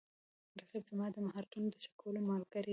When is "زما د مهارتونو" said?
0.91-1.67